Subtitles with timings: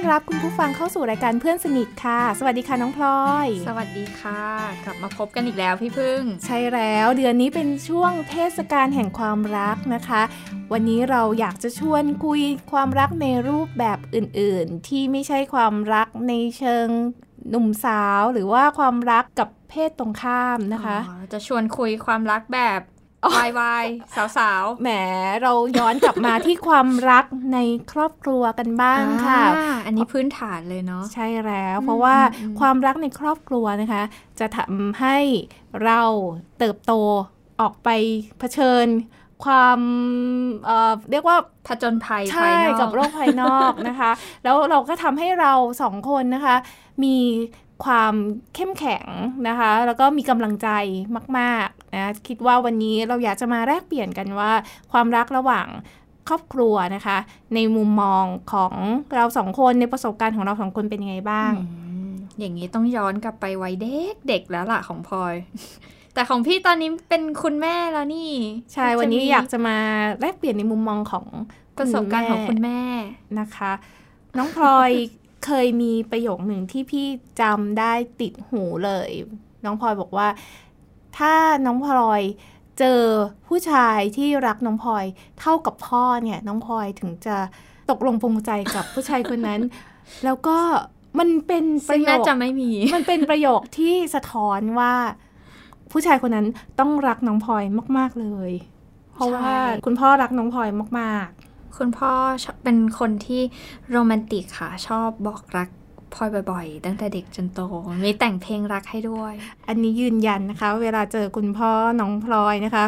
[0.00, 4.42] อนรับคุณผู้ฟังเข้าสู่รายการเพื่อนสนิทค่ะ สวัสดีค่ะน้องพลอย สวัสดีค่ะ
[4.84, 10.22] กลับมาพบกันอีกแล้วพี่พึ่ง ใช่แล้วเดือนนี้เป็นช่วงเทศกาลแห่งความรักนะคะ
[10.72, 12.40] วันนี้เราอยากจะชวนคุย
[12.72, 16.86] ความรักในรูปแบบอื่นๆ ที่ไม่ใช่ความรักในเชิง
[17.50, 22.80] หนุ่มสาวหรือว่าความรักกับเพศตรงข้ามนะคะอ๋อจะชวนคุยความรักแบบ
[23.34, 23.86] วายวาย
[24.36, 24.88] สาวๆแหม
[25.42, 27.24] เราย้อนกลับมาที่ความรัก
[27.54, 27.58] ใน
[27.92, 34.02] ครอบครัวกันบ้างค่ะอ่าอันนี้พื้นฐานเลยเนาะใช่แล้ว เพราะว่าอืมความรักในครอบครัวนะคะ
[34.40, 35.18] จะทำให้
[35.84, 36.00] เรา
[36.58, 36.92] เติบโต
[37.60, 37.88] ออกไป
[38.38, 38.86] เผชิญ
[39.44, 39.80] ความ
[40.64, 44.10] เอ่อเรียกว่าผจญภัยใช่ภายนอกกับโลกภายนอกนะคะ
[44.44, 45.52] แล้วเราก็ทำให้เรา
[45.82, 46.56] สองคนนะคะ
[47.04, 47.16] มี
[47.84, 48.14] ความ
[48.54, 49.06] เข้มแข็ง
[49.48, 50.68] นะคะ แล้วก็มีกำลังใจ
[51.38, 54.50] มากๆ นะคิดว่าวันนี้เราอยากจะมาแลกเปลี่ยนกันว่า
[54.92, 55.66] ความรักระหว่าง
[56.28, 57.18] ครอบครัวนะคะ
[57.54, 58.74] ในมุมมองของ
[59.14, 65.34] เราสองคนในประสบการณ์ของเราสองคนเป็นยังไงบ้างอืมอย่างนี้ต้องย้อนกลับไปวัยเด็กเด็กแล้วล่ะของพลอย
[66.14, 68.30] แต่ของพี่ตอนนี้เป็นคุณแม่แล้วนี่
[68.72, 69.76] ใช่วันนี้จะมีอยากจะมา
[70.20, 71.26] แลกเปลี่ยนในมุมมองของ
[71.78, 72.80] ประสบการณ์ของคุณแม่
[73.40, 73.72] นะคะ
[74.38, 74.90] น้องพลอย
[75.44, 77.06] เคยมีประโยคหนึ่งที่พี่
[77.40, 79.10] จำได้ติดหูเลย
[79.64, 80.28] น้องพลอยบอกว่า
[81.18, 81.32] ถ้า
[81.66, 82.22] น้องพลอย
[82.78, 83.00] เจอ
[83.46, 85.04] ผู้ชายที่รักน้องพลอย
[85.40, 87.36] เท่ากับพ่อเนี่ย น้องพลอยถึงจะ
[87.90, 89.60] ตกลงปรงใจกับผู้ชายคนนั้น
[90.24, 90.58] แล้วก็
[91.18, 94.94] มันเป็นปซึ่ระงโยน่าคจะไม่มี มันเป็นประโยคที่สะท้อนว่า
[95.92, 96.46] ผู้ชายคนนั้น
[96.80, 97.64] ต้องรักน้องพลอย
[97.98, 98.52] มาก ๆเลย
[99.14, 100.68] เพราะว่าใช่คุณพ่อรักน้องพลอย
[101.00, 101.28] มาก
[101.78, 102.12] คุณพ่อ
[102.44, 103.42] ชอบเป็นคนที่
[103.90, 105.68] โรแมนติกค่ะ ชอบบอกรัก
[106.14, 107.60] พลอยบ่อยๆ ตั้งแต่เด็กจนโต
[108.04, 112.86] มีแต่งเพลงรักให้ด้วยๆอันนี้ยืนยันนะคะ เวลาเจอคุณพ่อน้องพลอยนะคะ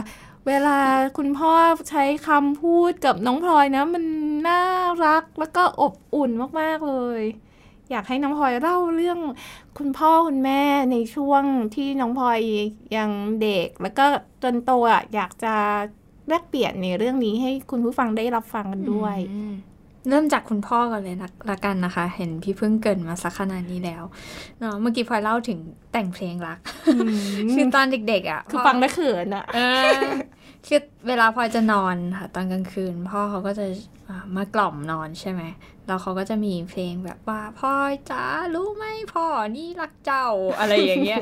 [0.49, 0.79] เวลา
[1.19, 1.53] คุณพ่อ
[1.91, 4.05] ใช้คำพูดกับน้องพลอยนะ มัน
[4.49, 4.63] น่า
[5.05, 7.23] รักแล้วก็อบอุ่นมากๆเลย
[7.91, 9.19] อยากให้น้องพลอยเล่าเรื่อง
[9.79, 10.63] คุณพ่อคุณแม่
[10.93, 11.43] ในช่วง
[11.75, 12.41] ที่น้องพลอย
[12.97, 13.11] ยัง
[13.43, 14.05] เด็ก แล้วก็
[14.43, 15.55] จนโตอะอยากจะ
[16.29, 19.53] แลกเปลี่ยนในเรื่องนี้ให้คุณผู้ฟังได้รับฟังกันด้วยอืม
[20.09, 24.03] เริ่มจากคุณพ่อก่อนเลยนะละกันนะคะ เห็นพี่เพิ่งเกรินมาสักขนาดนี้แล้ว
[24.61, 25.59] เนาะเมื่อกี้พลอยเล่าถึง
[25.93, 26.59] แต่งเพลงรัก
[27.53, 29.59] คือตอนเด็ก ๆ อะ คือฟังแล้วเขินอะเอ
[29.97, 30.01] อ
[30.67, 33.67] คือเวลาพลอยจะนอนค่ะ ตอนกลางคืน พ่อเขาก็จะ
[34.09, 35.43] อ่ามากล่อมนอนใช่ไหม
[35.87, 38.25] แล้วเขาก็จะมีเพลงแบบว่าพลอยจ๋า
[38.55, 39.27] รู้ไหมพ่อ
[39.57, 40.27] นี่รักเจ้า
[40.59, 41.21] อะไรอย่างเงี้ย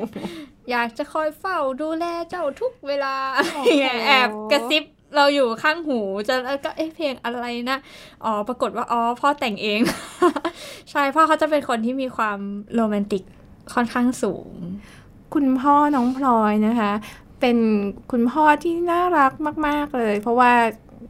[0.71, 4.85] อยากจะคอยเฝ้าดูแลเจ้าทุกเวลาอะไรอย่างเงี้ยแอบกระซิบ
[5.17, 5.99] เราอยู่ข้างหู
[6.29, 7.79] จะแล้วก็เอ๊ะเพลงอะไรนะ
[8.25, 9.81] อ๋อปรากฏว่าอ๋อพ่อแต่งเอง
[10.91, 12.39] ใช่พ่อเขาจะเป็นคนที่มีความ
[12.75, 13.23] โรแมนติก
[13.75, 14.53] ค่อนข้างสูง
[15.35, 16.93] คุณพ่อน้องพลอยนะคะ
[17.41, 17.59] เป็น
[18.13, 19.33] คุณพ่อที่น่ารัก
[19.67, 20.53] มาก ๆ เลย เพราะว่า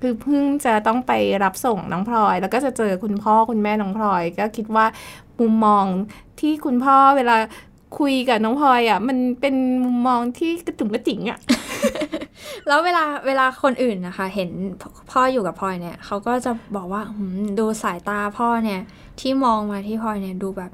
[0.00, 1.12] คือเพิ่งจะต้องไป
[1.44, 4.86] รับส่งน้องพลอย แล้วก็จะเจอคุณพ่อคุณแม่น้องพลอย ก็คิดว่า
[5.40, 5.84] มุมมอง
[6.40, 7.36] ที่คุณพ่อเวลา
[7.98, 11.38] คุยกับน้องพลอยอะ มันเป็นมุมมองที่กระตุ่มกระจิ๋งอะ
[12.68, 14.50] แล้วเวลาเวลาคนอื่นนะคะ เห็น
[15.10, 18.80] พ่ออยู่กับพลอยเนี่ยเขาก็จะบอกว่าหืมดูสายตาพ่อเนี่ย
[19.20, 20.72] ที่มองมาที่พลอยเนี่ยดูแบบ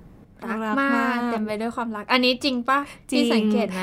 [0.48, 2.78] รักรักมามากกเต็มไปด้วยความรัก อันนี้จริงปะ
[3.10, 3.82] จริงที่สังเกตไหม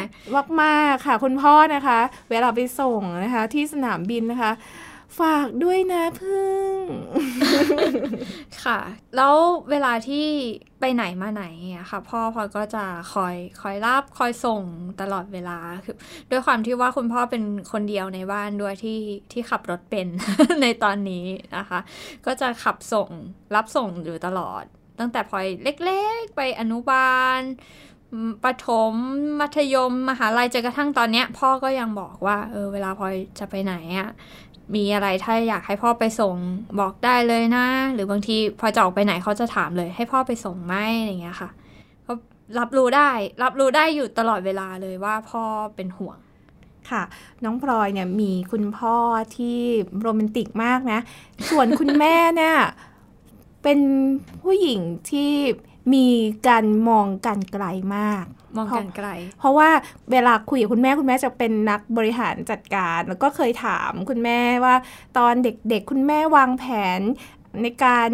[0.62, 2.00] มากๆค่ะ คุณพ่อนะคะ
[2.32, 4.52] เวลาไปส่งนะคะ ที่สนามบินนะคะ
[5.20, 6.78] ฝากด้วยนะพึ่ง
[8.64, 8.80] ค่ะ
[9.16, 9.36] แล้ว
[9.70, 10.28] เวลาที่
[10.80, 11.46] ไปไหนมาไหน
[11.78, 14.62] อะค่ะ พ่อพลอยก็จะคอยคอยรับคอยส่ง
[15.02, 15.96] ตลอดเวลาคือ
[16.32, 19.00] ด้วยความที่ว่าคุณพ่อเป็นคนเดียวในบ้านด้วยที่
[19.32, 20.08] ที่ขับรถเป็น
[20.62, 21.26] ในตอนนี้
[21.58, 21.80] นะคะ
[22.26, 23.10] ก็จะขับส่ง
[23.56, 24.64] รับส่งอยู่ตลอด
[25.00, 27.40] ตั้งแต่พลอยเล็กๆ ไปอนุบาล
[28.44, 28.94] ประถม
[29.40, 34.10] มัธยมมหาลัยจนกระทั่งตอนเนี้ย พ่อก็ยังบอกว่า เออเวลาพลอยจะไปไหนอะ
[34.76, 36.36] มีอะไรถ้าอยากให้พ่อไปส่ง
[36.80, 41.50] บอกได้เลยนะ หรือบางทีพอจะออกไปไหนเขาจะถามเลย ให้พ่อไปส่งไหมอะไรอย่างเงี้ยค่ะ
[42.06, 42.14] ก็
[42.60, 43.10] รับรู้ได้
[43.44, 45.44] รับรู้ได้อยู่ตลอดเวลาเลยว่าพ่อ
[45.76, 46.18] เป็นห่วง
[46.92, 47.04] ค่ะ
[47.44, 48.96] น้องพลอยเนี่ยมีคุณพ่อ
[49.36, 49.60] ที่
[50.02, 51.00] โรแมนติกมากนะ
[51.50, 52.56] ส่วนคุณแม่เนี่ย
[53.64, 53.80] เป็น
[54.42, 54.80] ผู้หญิง
[55.10, 55.32] ที่
[55.94, 56.08] มี
[56.48, 57.66] การมองกันไกล
[57.96, 58.26] มาก
[58.58, 59.08] มองกันไกล
[59.40, 59.70] เพราะว่า
[60.12, 64.76] เวลาคุยกับคุณแม่คุณแม่จะเป็นนักบริหารจัดการ แล้วก็เคยถามคุณแม่ว่า
[65.18, 66.66] ตอนเด็กๆคุณแม่วางแผ
[67.00, 67.02] น
[67.62, 68.10] ในการ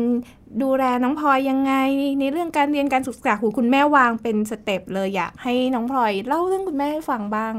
[0.62, 1.74] ดูแลน้องพลอยยังไง
[2.20, 7.54] ในเรื่องการเรียนการศึกษาหูคุณแม่วางเป็นสเต็ปเลยอยากให้น้องพลอยเล่าเรื่องคุณแม่ให้ฟังบ้าง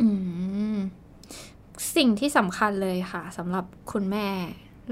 [0.00, 0.08] อื
[0.74, 0.76] ม
[1.96, 4.28] สิ่งที่สำคัญเลยค่ะสำหรับคุณแม่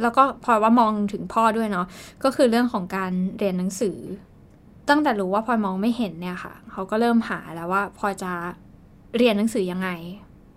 [0.02, 1.86] แล้วก็พลอยว่ามองถึงพ่อด้วยเนาะ
[2.24, 3.98] ก็คือเรื่องของการเรียนหนังสือ
[4.88, 8.32] ตั้งแต่รู้ว่าพลอยมองไม่เห็นเนี่ยค่ะ เขาก็เริ่มหาแล้วว่าพลอยจะ
[9.16, 9.90] เรียนหนังสือยังไง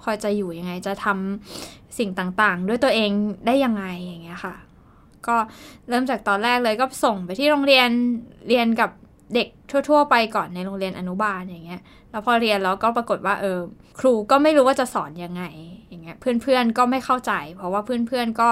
[0.01, 3.11] พลอยจะอยู่ยังไง จะทำสิ่งต่างๆ ด้วยตัวเอง
[3.45, 4.55] ได้ยังไงอย่างเงี้ยค่ะ
[5.27, 5.35] ก็
[5.89, 7.89] เริ่มจากตอนแรกเลยก็ส่งไปที่โรงเรียน
[8.47, 8.89] เรียนกับ
[9.35, 9.47] เด็ก
[9.89, 11.81] ทั่ว ๆ ไปก่อนในโรงเรียนอนุบาลอย่างเงี้ย
[12.11, 13.59] แล้วพอเรียนแล้วก็ปรากฏว่าเออ
[13.99, 15.43] ครูก็ไม่รู้ว่าจะสอนยังไง
[15.87, 18.49] อย่างเงี้ยเพื่อนๆก็ไม่เข้าใจ เพราะว่าเพื่อนๆก็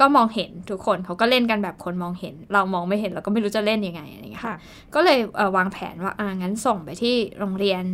[0.00, 4.56] ก็มองเห็นทุกคนเขาก็เล่นกันแบบคนมองเห็น เรามองไม่เห็นเราก็ไม่รู้จะเล่นยังไงอะไรเงี้ยค่ะ
[4.94, 7.84] ก็เลยเวางแผนว่าอ่างั้นส่งไปที่โรงเรียน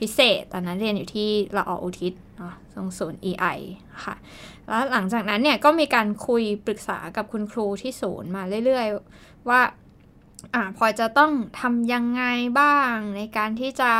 [0.00, 3.58] พิเศษ ตอนนั้นเรียนอยู่ที่ละออุทิศเนาะตรงศูนย์ EI
[4.04, 4.14] ค่ะ
[4.66, 9.60] แล้วหลังจากนั้นเนี่ยก็มีการคุยปรึกษากับคุณครูที่ศูนย์มาเรื่อยๆ ว่า
[10.54, 12.22] อ่าพอจะต้องทำยังไง
[12.60, 13.92] บ้างในการที่จะ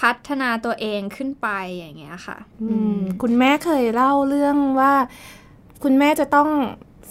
[0.08, 4.92] ัฒนาตัวเองขึ้นไปอย่างเงี้ยค่ะ อืม คุณแม่เคยเล่าเรื่องว่า
[5.82, 6.50] คุณแม่จะต้อง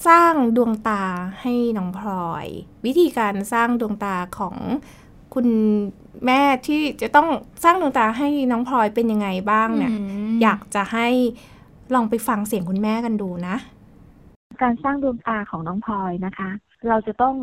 [0.07, 1.03] สร้างดวงตา
[1.41, 2.47] ให้น้องพลอย
[2.85, 4.55] วิธีการสร้างดวงตาของ
[5.33, 5.47] คุณ
[6.25, 7.27] แม่ที่จะต้อง
[7.63, 9.93] สร้างดวงตาให้น้องพลอยเป็นยังไงบ้างเนี่ย
[10.41, 11.07] อยากจะให้
[11.93, 13.55] ลองไปฟังเสียงคุณแม่กันดูนะ
[14.61, 16.49] การสร้างดวงตาของน้องพลอยนะคะ
[16.87, 17.35] เราจะต้อง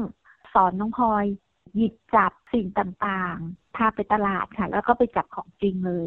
[0.54, 1.24] สอนน้องพลอย
[1.76, 6.06] หยิบจับสิ่งต่างๆ พาไปตลาดค่ะ แล้วก็ไปจับของจริงเลย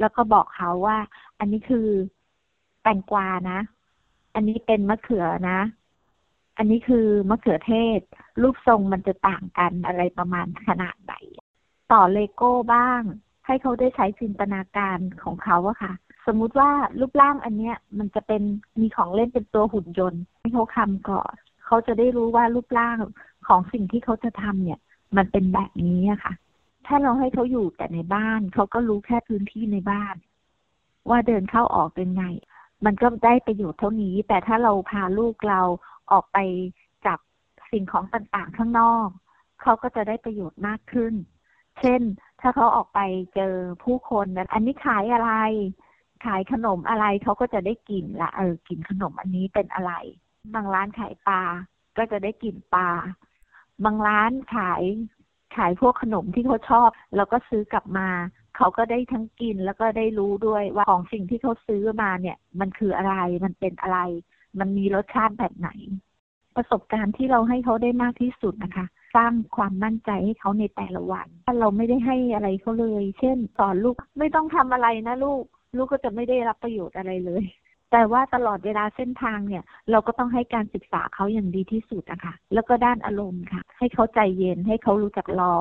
[0.00, 0.96] แล้วก็บอกเขาว่า
[1.38, 1.88] อันนี้คือ
[2.82, 3.58] แตงกวานะ
[4.36, 5.60] อันนี้เป็นมะเขือนะ
[6.58, 8.00] อันนี้คือมะเขือเทศ
[8.42, 11.14] รูปทรงมันจะต่างกันอะไรประมาณขนาดไหน
[11.92, 13.02] ต่อเลโก้บ้าง
[13.46, 15.92] ให้เขาได้ใช้จินตนาการของเขาอะค่ะ
[16.26, 18.42] สมมุติว่ารูปร่างอันเนี้ย มันจะเป็น
[18.80, 21.34] มีของเล่นเป็นตัวหุ่นยนต์ให้เขาคำก่อน
[21.66, 22.98] เขาจะได้รู้ว่ารูปร่าง
[23.48, 24.80] ของสิ่งที่เขาจะทำเนี่ย
[25.16, 26.34] มันเป็นแบบนี้อะค่ะ
[26.86, 30.14] ถ้าเราให้เขาอยู่แต่ในบ้าน เขาก็รู้แค่พื้นที่ในบ้าน
[31.08, 32.24] ว่าเดินเข้าออกเป็นไง
[32.84, 35.60] มันก็ได้ประโยชน์เท่านี้ แต่ถ้าเราพาลูกเรา
[36.12, 36.38] ออกไป
[37.06, 37.18] จับ
[37.72, 39.08] สิ่งของต่างๆข้างนอก
[39.62, 41.14] เขาก็จะได้ประโยชน์มากขึ้น
[41.80, 42.00] เช่น
[42.40, 43.00] ถ้าเขาออกไป
[43.34, 45.32] เจอผู้คนนะอันนี้ขายอะไร
[46.24, 49.92] ขายขนมอะไรเขาก็จะได้กลิ่นละเออกลิ่นขนมอันนี้เป็นอะไร
[50.54, 51.42] บางร้านขายปลา
[51.96, 52.88] ก็จะได้กลิ่นปลา
[53.84, 54.82] บางร้านขาย
[55.56, 58.08] ขายพวกขนมที่เขาชอบ แล้วก็ซื้อกลับมา
[58.56, 63.14] เขาก็ได้ทั้งกินแล้วก็ได้รู้ด้วยว่าของสิ่งที่เขาซื้อมาเนี่ย มันคืออะไร
[63.44, 63.98] มันเป็นอะไร
[64.58, 65.70] มันมีรสชาติแบบไหน
[66.56, 68.86] ประสบการณ์ที่เราให้เขาได้มากที่สุดนะคะ
[69.16, 75.44] สร้างความมั่นใจให้เขาในแต่ละวัน ถ้าเราไม่ได้ให้อะไรเขาเลย เช่น สอนลูกไม่ต้องทำอะไรนะลูก
[75.76, 77.44] ลูกก็จะไม่ได้รับประโยชน์อะไรเลย
[77.92, 85.54] แต่ว่าตลอดเวลาเส้นทางเนี่ย เราก็ต้องให้การศึกษาเขาอย่างดีที่สุดนะคะแล้วก็ด้านอารมณ์ค่ะ ให้เขาใจเย็นให้เขารู้จักรอ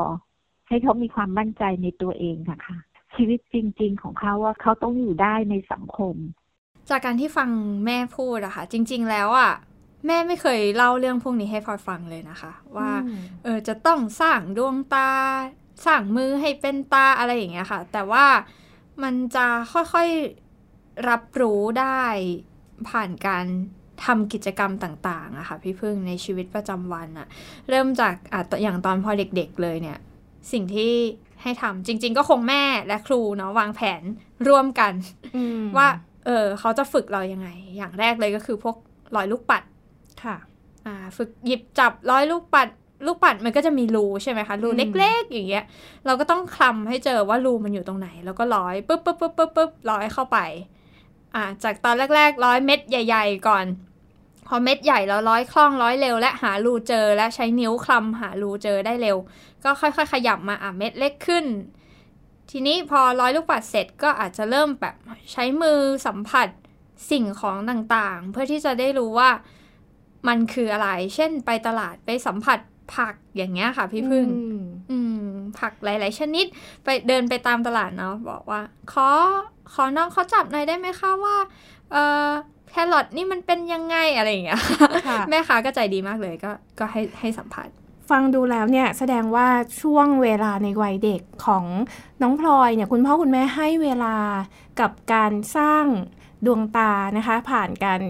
[0.67, 2.77] ให้เขามีความมั่นใจในตัวเองค่ะค่ะ
[3.15, 6.15] ชีวิตจริง ๆ ของเขาว่าเขาต้องอยู่ได้ในสังคม
[6.89, 7.49] จากการที่ฟัง
[7.85, 9.53] แม่พูดอะค่ะ จริง ๆ แล้วอะ
[10.07, 12.91] แม่ไม่เคยเล่าเรื่องพวกนี้ให้พลอยฟังเลยนะคะ ว่า
[13.43, 15.11] เออจะต้องสร้างดวงตา
[15.85, 18.25] สร้างมือให้เป็นตาอะไรอย่างเงี้ยค่ะ แต่ว่า
[19.03, 22.03] มันจะค่อยๆรับรู้ได้
[22.89, 23.45] ผ่านการ
[24.05, 27.27] ทำกิจกรรมต่างๆอะค่ะพี่พึ่งในชีวิตประจำวันอะ
[27.69, 29.97] เริ่มจากอะอย่างตอนพอเด็ก ๆ เลยเนี่ย
[30.51, 30.93] สิ่งที่
[31.41, 34.03] ให้ทำจริง ๆ ก็คงแม่และครูเนาะวางแผน
[34.47, 34.93] ร่วมกัน
[35.77, 35.87] ว่า
[36.25, 38.75] เออเขาจะฝึกเรายังไง อย่างแรกเลยก็คือพวก
[39.15, 39.63] ร้อยลูกปัด
[40.23, 40.35] ค่ะ
[40.85, 42.67] อ่าฝึกหยิบจับร้อยลูกปัด
[43.05, 45.65] ลูกปัดมันก็จะมีรูใช่ไหมคะรูเล็กๆ อย่างเงี้ย
[46.05, 50.37] เราก็ต้องคลำให้เจอว่ารูมันอยู่ตรงไหน แล้วก็ร้อยปุ๊บปุ๊บปุ๊บปุ๊บปุ๊บร้อยเข้าไป
[51.35, 53.65] อ่า จากตอนแรกๆร้อยเม็ดใหญ่ ๆ ก่อน
[54.47, 59.17] พอเม็ดใหญ่แล้วร้อยคล่องร้อยเร็ว และหารูเจอและใช้นิ้วคลำหารูเจอได้เร็ว
[59.65, 61.45] ก็ค่อยๆ ขยับมาอะเม็ดเล็กขึ้น
[62.51, 64.95] ทีนี้พอร้อยลูกปัดเสร็จก็อาจจะเริ่มแบบ
[65.31, 66.47] ใช้มือสัมผัส
[67.11, 69.29] สิ่งของต่างๆ เพื่อที่จะได้รู้ว่า
[70.27, 72.59] มันคืออะไร เช่นไปตลาดไปสัมผัส
[72.95, 74.25] ผักอย่างเงี้ยค่ะ พี่พึ่ง
[74.91, 75.27] อืม
[75.59, 76.45] ผักหลาย ๆ ชนิด
[76.83, 78.61] ไปเดินไปตามตลาดเนาะบอกว่า
[78.93, 79.09] ขอ
[79.73, 81.37] ขอน้องเขาจับหน่อยได้ไหมคะว่า
[81.91, 82.29] เออ
[82.69, 84.61] แครอทนี่มันเป็นยังไงอะไรอย่างเงี้ย
[85.29, 87.69] แม่ค้าก็ใจดีมากเลยก็ก็ให้ให้สัมผัส
[88.09, 89.47] ฟังดูแล้วเนี่ยแสดงว่า
[89.81, 91.65] ช่วงเวลาในวัยเด็กของ
[92.21, 94.15] น้องพลอยเนี่ยคุณพ่อคุณแม่ให้เวลา
[94.79, 95.85] กับการสร้าง
[96.45, 98.01] ดวงตานะคะ ผ่านการ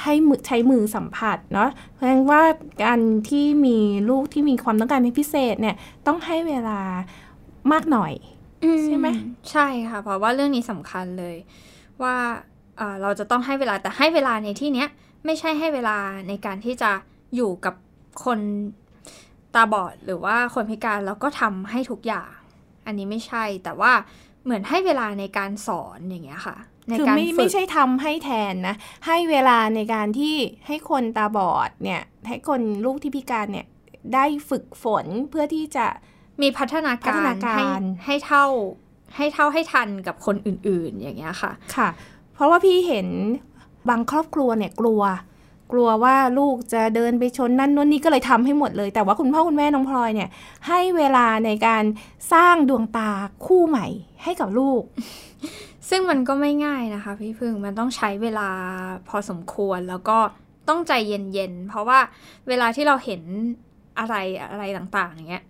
[0.00, 2.42] ให้มือใช้มือสัมผัสเนาะแสดงว่า
[2.84, 3.78] การที่มี
[4.10, 6.78] ลูกที่มีความต้องการพิเศษเนี่ยต้องให้เวลา
[7.72, 8.12] มากหน่อย
[8.84, 9.06] ใช่ไหม
[9.50, 11.36] ใช่ค่ะ เพราะว่าเรื่องนี้สำคัญเลย
[12.02, 12.16] ว่า
[13.02, 14.88] เราจะต้องให้เวลาแต่ให้เวลาในที่เนี้ย
[15.24, 15.96] ไม่ใช่ให้เวลา
[16.28, 16.90] ในการที่จะ
[17.34, 17.74] อยู่กับ
[18.24, 18.40] คน
[19.54, 22.32] ตาบอดหรือว่าคนพิการแล้วก็ทำให้ทุกอย่าง
[22.86, 23.92] อันนี้ไม่ใช่แต่ว่า
[24.44, 26.56] เหมือนให้เวลาในการสอนอย่างเงี้ยค่ะ
[26.88, 33.66] ในคือการไม่ฝึไม่กใช่ทำให้แทนนะ ให้เวลาในการที่ให้คนตาบอดเนี่ย ให้คนลูกที่พิการเนี่ย
[34.14, 35.86] ได้ฝึกฝนเพื่อที่จะ
[36.42, 37.64] มีพัฒนาพัฒการนาการให้
[38.06, 38.44] ให้เท่า
[39.16, 41.88] ให้เท่าให้ทันกับคนอื่นๆ อย่างเงี้ยค่ะ ค่ะ
[42.34, 43.08] เพราะว่าพี่เห็น
[43.88, 45.02] บางครอบครัวเนี่ยกลัว
[45.72, 50.28] กลัวว่าลูกจะเดินไปชนนั่นนู่นนี่ก็เลยทำให้หมดเลย แต่ว่าคุณพ่อคุณแม่น้องพลอยเนี่ย
[50.68, 51.84] ให้เวลาในการ
[52.32, 53.10] สร้างดวงตา
[53.46, 53.86] คู่ใหม่
[54.22, 54.82] ให้กับลูก
[55.88, 58.48] ซึ่งมันก็ไม่ง่ายนะคะ พี่พึ่งมันต้องใช้เวลา
[59.08, 60.18] พอสมควรแล้วก็
[60.68, 61.98] ต้องใจเย็นๆ เพราะว่า
[62.48, 63.22] เวลาที่เราเห็น
[63.98, 64.14] อะไร
[64.50, 65.44] อะไรต่างๆอย่างเงี้ย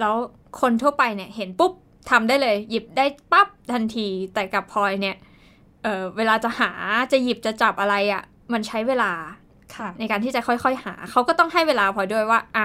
[0.00, 0.14] แล้ว
[0.60, 1.72] คนทั่วไปเนี่ยเห็นปุ๊บ
[2.10, 5.16] ทำได้เลย หยิบได้ปั๊บทันทีแต่กับพลอยเนี่ย
[5.82, 6.70] เออเวลาจะหา
[7.12, 8.22] จะหยิบจะจับอะไรอะ่ะ
[8.52, 9.12] มันใช้เวลา
[9.98, 12.64] ในการที่จะค่อยๆหา เขาก็ต้องให้เวลาพลอยด้วยว่าอะ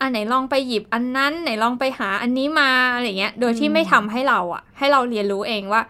[0.00, 5.82] อันไหนลองไปหยิบอันนั้นไหนลองไปหาอันนี้มาอะไรเงี้ย โดยที่อืมไม่ทำให้เราอะ ให้เราเรียนรู้เองว่า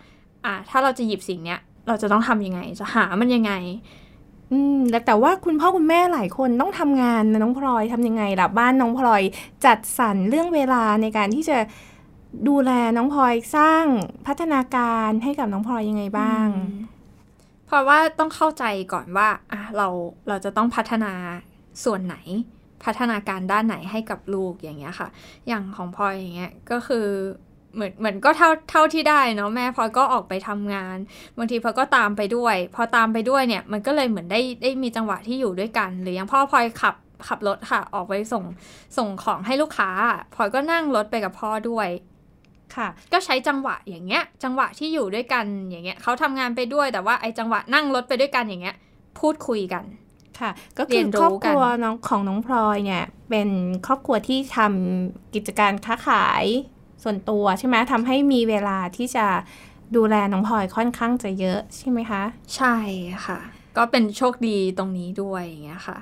[0.44, 3.52] อะถ้าเราจะหยิบสิ่งเนี้ย เราจะต้องทำยังไง จะหามันยังไง
[4.52, 9.22] อืมแล้วแต่ว่าคุณพ่อคุณแม่หลายคนต้องทำงานนะน้องพลอยทำยังไงล่ะบ้านน้องพลอย
[9.64, 11.58] จัดสรรเรื่องเวลาในการที่จะ
[12.48, 13.84] ดูแลน้องพลอยสร้าง
[14.26, 16.46] พัฒนาการให้กับน้องพลอยยังไงบ้าง
[17.66, 19.88] เพราะว่าต้องเข้าใจก่อนว่าอะเรา
[20.28, 21.12] เราจะต้องพัฒนา
[21.84, 22.16] ส่วนไหน
[22.84, 25.08] พัฒนาการด้านไหนให้กับลูกอย่างเงี้ยค่ะ
[25.48, 27.06] อย่างของพลอยอย่างเงี้ยก็คือ
[27.74, 30.96] เหมือนเหมือนก็เท่าเท่าที่ได้เนาะแม่พลอยก็ออกไปทำงาน
[31.36, 36.94] บางทีพลอยก็ตามไปด้วย พอตามไปด้วยเนี่ยมันก็เลยเหมือนได้ได้มีจังหวะที่อยู่ด้วยกัน หรืออย่างพ่อพลอยขับ
[37.28, 38.44] ขับรถค่ะ ออกไปส่ง
[38.96, 39.90] ส่งของให้ลูกค้า
[40.34, 41.88] พลอยก็นั่งรถไปกับพ่อด้วย
[42.74, 48.76] ค่ะ ก็ใช้จังหวะอย่างเงี้ย จังหวะที่อยู่ด้วยกันอย่างเงี้ยเขาทำงานไปด้วยแต่ว่าไอ้จังหวะนั่งรถไปด้วยกันอย่างเงี้ย
[49.18, 49.84] พูดคุยกัน
[50.40, 53.48] ค่ะ ก็เรีคืยอนรู้ครอบครัวกันน้องของน้องพลอยเนี่ย เป็น
[53.86, 56.44] ครอบครัวที่ทำกิจการค้าขาย
[57.02, 59.26] ส่วนตัวใช่ไหมทำให้มีเวลาที่จะ
[59.96, 62.22] ดูแลน้องพลอยค่อนข้างจะเยอะใช่ไหมคะ
[62.56, 62.76] ใช่
[63.26, 63.38] ค่ะ
[63.76, 65.98] ก็เป็นโชคดีตรงนี้ด้วยอย่างเงี้ยค่ะ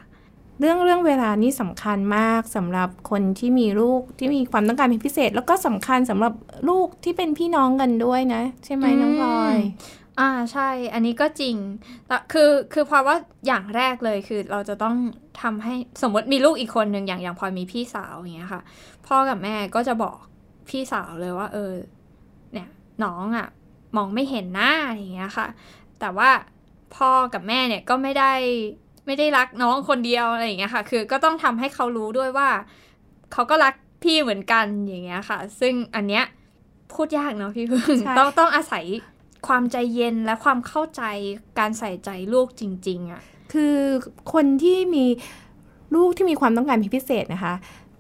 [0.61, 6.33] เรื่องเรื่องเวลานี่สำคัญมากสำหรับคนที่มีลูกที่มีความต้องการเป็นพิเศษ แล้วก็สำคัญสำหรับ
[6.69, 9.57] ลูกที่เป็นพี่น้องกันด้วยนะ ใช่ไหมน้องพลอย
[10.21, 11.57] อ่าใช่ อันนี้ก็จริง
[12.07, 14.97] แต่คือคือเพราะว่าอย่างแรกเลยคือเราจะต้อง
[15.43, 18.63] ทำให้สมมติมีลูกอีกคนหนึ่งอย่างอย่างพลอยมีพี่สาวอย่างเงี้ยค่ะ
[19.07, 20.17] พ่อกับแม่ก็จะบอก
[20.69, 21.73] พี่สาวเลยว่า เออ
[22.53, 22.69] เนี่ย
[23.05, 23.49] น้องอะ่ะ
[23.97, 25.47] มองไม่เห็นหน้าอย่างเงี้ยค่ะ
[26.01, 26.31] แต่ว่า
[26.97, 28.33] พ่อกับแม่เนี่ยก็ไม่ได้
[29.07, 32.49] ไม่ได้รักน้องคนเดียวอะไรอย่างเงี้ยค่ะ คือก็ต้องทำให้เขารู้ด้วยว่า
[33.33, 36.25] เขาก็รักพี่เหมือนกันอย่างเงี้ยค่ะ ซึ่งอันเนี้ย
[36.93, 38.85] พูดยากเนาะพี่พึ่งใช่ต้องต้องอาศัย
[39.47, 41.03] ความใจเย็นและความเข้าใจ
[41.59, 43.77] การใส่ใจลูกจริง ๆอะ่ะคือ
[44.33, 45.05] คนที่มี
[45.95, 47.55] ลูกที่มีความต้องการพิเศษนะคะ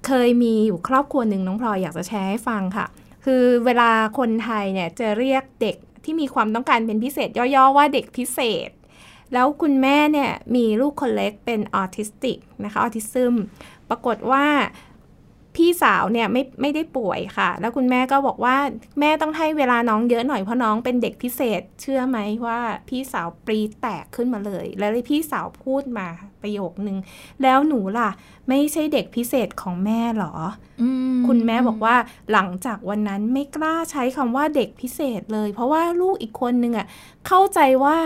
[0.06, 2.86] เคยมีอยู่ครอบครัวหนึ่งน้องพลอยอยากจะแชร์ให้ฟังค่ะ
[3.24, 8.70] คือเวลาคนไทยเนี่ยจะเรียกเด็กที่มีความต้องการเป็นพิเศษย่อๆว่าเด็กพิเศษ
[9.32, 13.34] แล้วคุณแม่เนี่ยมีลูกคนเล็กเป็นออทิสติกนะคะออทิซึม
[13.88, 14.44] ปรากฏว่า
[15.58, 18.56] พี่สาวเนี่ยไม่ไม่ได้ป่วยค่ะ แล้วคุณแม่ก็บอกว่า
[19.00, 26.06] แม่ต้องให้เวลาน้องเยอะหน่อยเพราะน้องเป็นเด็กพิเศษ เชื่อไหมว่าพี่สาวปรีแตกขึ้นมาเลย แล้วพี่สาวพูดมา
[26.42, 26.96] ประโยคนึง
[27.42, 28.10] แล้วหนูล่ะ
[28.48, 30.34] ไม่ใช่เด็กพิเศษของแม่เหรอ
[31.26, 31.96] คุณแม่บอกว่า
[32.32, 36.86] หลังจากวันนั้นไม่กล้าใช้คำว่าเด็กพิเศษเลย เพราะว่าลูกอีกคนนึงอะ
[37.26, 37.98] เข้าใจว่า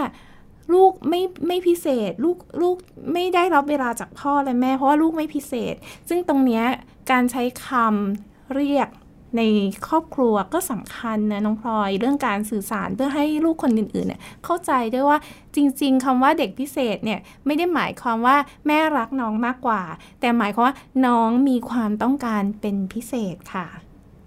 [0.73, 2.77] ลูกไม่ไม่พิเศษ ลูกลูก
[3.13, 5.75] ไม่ได้รับเวลาจากพ่อและแม่ เพราะว่าลูกไม่พิเศษ
[6.09, 6.65] ซึ่งตรงเนี้ย
[7.11, 8.89] การใช้คำเรียก
[9.37, 9.43] ใน
[9.89, 15.19] ครอบครัวก็สำคัญนะน้องพลอยเรื่องการสื่อสารเพื่อให้ลูกคนอื่นๆเนี่ยเข้าใจด้วยว่า
[15.57, 19.83] จริง ๆคำว่าเด็กพิเศษเนี่ยไม่ได้หมายความว่าแม่รักน้องมากกว่า
[20.21, 20.75] แต่หมายความว่า
[21.07, 23.67] น้องมีความต้องการเป็นพิเศษค่ะ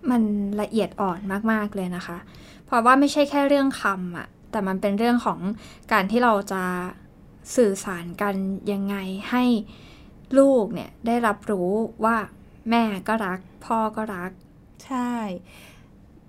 [0.09, 0.21] มัน
[0.61, 1.19] ละเอียดอ่อน
[1.51, 2.17] มากๆเลยนะคะ
[2.65, 5.39] เพราะว่าไม่ใช่แค่เรื่องคำอะ แต่มันเป็นเรื่องของ
[5.91, 6.63] การที่เราจะ
[7.55, 8.35] สื่อสารกัน
[8.71, 8.95] ยังไง
[9.31, 9.43] ให้
[10.37, 11.69] ลูกเนี่ยได้รับรู้
[12.05, 12.17] ว่า
[12.69, 14.31] แม่ก็รัก พ่อก็รัก
[14.85, 15.11] ใช่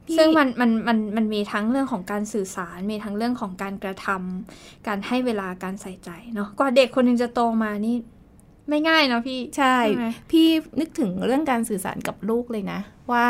[0.07, 7.97] พี่ซึ่งมันมันมันมันมีทั้งเรื่องของการสื่อสาร มีทั้งเรื่องของการกระทำการให้เวลาการใส่ใจเนาะกว่าเด็กคนหนึ่งจะโตมานี่
[8.69, 10.47] ไม่ง่ายเนาะพี่ใช่ใช่ไหมพี่
[10.81, 12.81] นึกถึงเรื่องการสื่อสารกับลูกเลยนะ
[13.13, 13.27] ว่า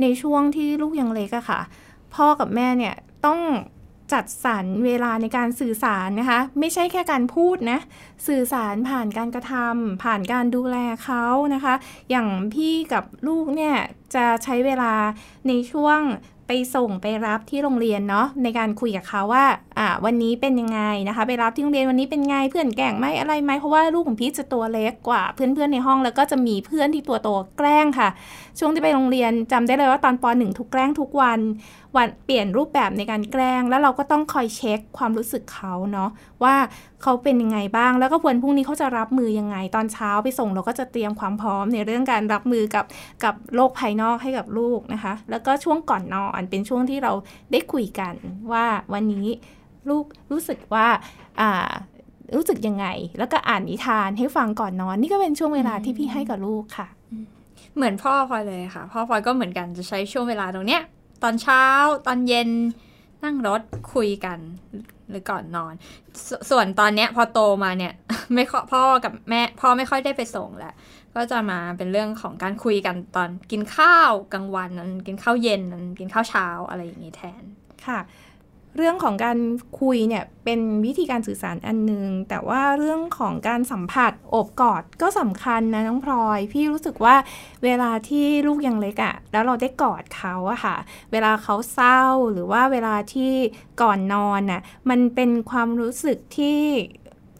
[0.00, 1.60] ในช่วงที่ลูกยังเล็กอะค่ะ
[2.14, 2.94] พ่อกับแม่เนี่ย
[3.26, 3.40] ต้อง
[4.12, 7.78] จัดสรรเวลาในการสื่อสารนะคะ ไม่ใช่แค่การพูดนะ
[8.28, 11.74] สื่อสารผ่านการกระทำผ่านการดูแลเขานะคะ
[12.10, 13.74] อย่างพี่กับลูกเนี่ย
[14.14, 14.92] จะใช้เวลา
[15.48, 16.00] ในช่วง
[16.50, 19.44] ไปส่งไปรับที่โรงเรียนเนาะในการคุยกับเขาว่า
[19.78, 28.08] อ่าวันนี้เป็นยังไงนะคะ ไปรับที่โรงเรียนวันนี้เป็นไงเพื่อนแกล้งไหมอะไรไหมเพราะว่าลูกของพี่จะตัวเล็กกว่า เพื่อนๆในห้องแล้วก็จะมีเพื่อนที่ตัวโตแกล้งค่ะ
[28.58, 31.40] ช่วงที่ไปโรงเรียนจำได้เลยว่าตอนป .1 ทุกแกล้งทุกวัน
[31.96, 36.10] วันเปลี่ยนรูปแบบในการแกล้ง แล้วเราก็ต้องคอยเช็คความรู้สึกเขาเนาะ
[36.44, 36.54] ว่า
[37.02, 42.84] เขาเป็นยังไงบ้าง แล้วก็วันพรุ่งนี้เขาจะรับมือยังไง ตอนเช้าไปส่งเราก็จะเตรียมความพร้อมในเรื่องการรับมือกับ
[43.24, 47.12] กับโลกภายนอกให้กับลูกนะคะ แล้วก็ช่วงก่อนนอนเป็นช่วงที่เรา
[47.52, 48.14] ได้คุยกัน
[48.52, 49.26] ว่าวันนี้
[49.88, 50.86] ลูกรู้สึกว่า
[51.40, 51.70] อ่า
[52.36, 52.86] รู้สึกยังไง
[53.18, 56.88] แล้วก็อ่านนิทานให้ฟังก่อนนอน นี่ก็เป็นช่วงเวลาที่พี่ให้กับลูกค่ะ
[57.76, 60.82] เหมือนพ่อพลอยเลยค่ะ พ่อพลอยก็เหมือนกันจะใช้ช่วงเวลาตรงเนี้ย
[61.22, 61.64] ตอนเช้า
[62.06, 62.50] ตอนเย็น
[63.24, 63.62] นั่งรถ
[63.94, 64.38] คุยกัน
[65.10, 65.74] หรือก่อนนอน
[66.28, 67.92] สส่วนตอนเนี้ยพอโตมาเนี่ย
[68.34, 70.74] ไม่ค่อยพ่อกับแม่พ่อไม่ค่อยได้ไปส่งแล้ว
[71.14, 77.42] ก็จะมาเป็นเรื่องของการคุยกันตอนกินข้าวกลางวันนั้นกินข้าวเย็นนั้นกินข้าวเช้าอะไรอย่างนี้แทน
[77.86, 77.98] ค่ะ
[78.76, 79.38] เรื่องของการ
[79.80, 87.16] คุยเนี่ยเป็นวิธีการสื่อสารอันหนึงแต่ว่าเรื่องของการสัมผัสโอบกอดก็สำคัญนะน้องพลอย พี่รู้สึกว่า
[87.64, 90.76] เวลาที่ลูกยังเล็กอะ่ะแล้วเราได้กอดเขาอะค่ะ
[91.12, 92.02] เวลาเขาเศร้า
[92.32, 93.32] หรือว่าเวลาที่
[93.82, 96.60] ก่อนนอนน่ะมันเป็นความรู้สึกที่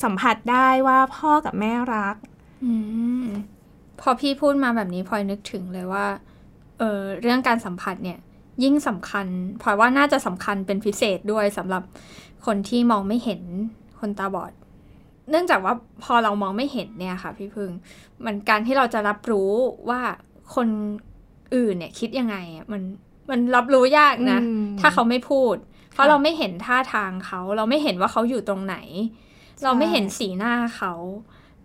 [0.05, 2.17] สัมผัสได้ว่าพ่อกับแม่รัก
[2.65, 2.67] อ
[4.01, 6.07] พอพี่พูดมาแบบนี้พลอยนึกถึงเลยว่า
[6.79, 8.19] เออเรื่องการสัมผัสเนี่ย
[8.65, 9.27] ยิ่งสำคัญ
[9.63, 11.83] พลอยว่าน่าจะสำคัญเป็นพิเศษด้วยสำหรับ
[12.47, 13.43] คนที่มองไม่เห็น
[14.01, 14.53] คนตาบอด
[15.31, 17.71] เนื่องจากว่าพอเรามองไม่เห็นเนี่ยค่ะ พี่พึ่ง
[18.25, 19.51] มันการที่เราจะรับรู้
[19.89, 20.01] ว่า
[20.55, 20.69] คน
[21.55, 22.83] อื่นเนี่ยคิดยังไงอะมัน
[23.31, 25.57] มันรับรู้ยากนะอืมถ้าเขาไม่พูด
[25.93, 28.77] เพราะค่ะเราไม่เห็นท่าทางเขา เราไม่เห็นว่าเขาอยู่ตรงไหน
[29.65, 30.93] เราไม่เห็นสีหน้าเขา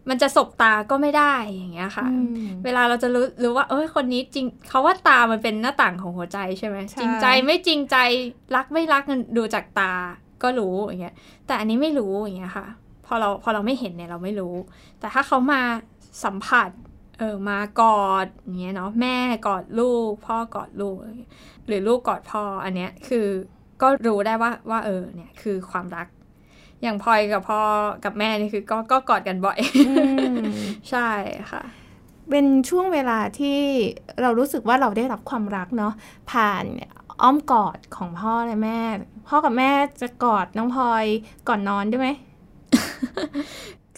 [0.10, 7.98] มันจะสบตาก็ไม่ได้อย่างเงี้ยค่ะอืมเวลาเราจะรู้รู้ว่า เอ้ยคนนี้จริงเขาว่าตามันเป็นหน้าต่างของหัวใจใช่ไหมใช่จริงใจไม่จริงใจ
[8.55, 9.03] รักไม่รัก
[9.38, 9.93] ดูจากตา
[10.43, 11.15] ก็รู้อย่างเงี้ย
[11.48, 12.67] แต่อันนี้ไม่รู้อย่างเงี้ยค่ะ
[13.05, 14.55] พอเราพอเราไม่เห็นเนี่ยเราไม่รู้
[15.00, 15.62] แต่ถ้าเขามา
[16.24, 16.70] สัมผัส
[17.20, 19.17] เออมากอดอย่างเงี้ยเนาะแม่
[19.48, 20.98] กอดลูก พ่อกอดลูก
[21.67, 23.27] หรือลูกกอดพ่ออันเนี้ยคือ
[23.81, 26.08] ก็รู้ได้ว่าว่าเออเนี่ยคือความรัก
[26.83, 27.61] อย่างพลอยกับพ่อ
[28.05, 29.57] กับแม่นี่คือก็ก็กอดกันบ่อย
[29.89, 29.93] อื
[30.43, 30.45] ม
[30.89, 31.09] ใช่
[31.51, 31.63] ค่ะ
[32.29, 33.60] เป็นช่วงเวลาที่
[34.21, 35.93] เรารู้สึกว่าเราได้รับความรักเนาะ
[36.32, 36.63] ผ่าน
[37.21, 38.79] อ้อมกอดของพ่อและแม่
[39.27, 41.06] พ่อกับแม่จะกอดน้องพลอย
[41.47, 42.10] ก่อนนอนด้วยไหม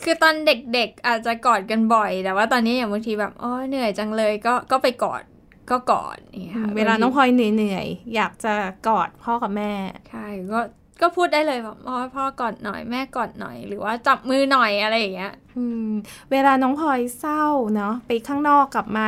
[0.04, 5.24] คือตอนเด็กๆ อาจจะกอดกันบ่อย แต่ว่าตอนนี้อย่างบางทีแบบโอ้ยเหนื่อยจังเลยก็ก็ไปกอด
[5.70, 8.54] ก็กอดอย่างเงี้ยค่ะเวลาน้องพลอยเหนื่อยๆอยากจะ
[8.88, 9.72] กอดพ่อกับแม่
[10.10, 10.60] ใช่ก็
[11.02, 15.90] ก็พูดได้เลยแบบอ๋อพ่อกอดหน่อยแม่กอดหน่อย หรือว่าจับมือหน่อยอะไรอย่างเงี้ยอืม
[16.32, 17.44] เวลาน้องพลอยเศร้า
[17.76, 19.08] เนาะไปข้างนอกกลับมา